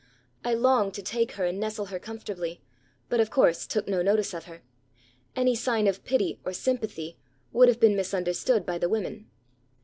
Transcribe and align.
I 0.43 0.55
longed 0.55 0.95
to 0.95 1.03
take 1.03 1.33
her 1.33 1.45
and 1.45 1.59
nestle 1.59 1.85
her 1.85 1.99
comfortably; 1.99 2.59
but, 3.07 3.19
of 3.19 3.29
course, 3.29 3.67
took 3.67 3.87
no 3.87 4.01
notice 4.01 4.33
of 4.33 4.45
her. 4.45 4.63
Any 5.35 5.53
sign 5.53 5.85
of 5.85 6.03
pity 6.03 6.39
or 6.43 6.53
sympathy 6.53 7.19
would 7.53 7.67
have 7.67 7.79
been 7.79 7.95
misunderstood 7.95 8.65
by 8.65 8.79
the 8.79 8.89
women. 8.89 9.29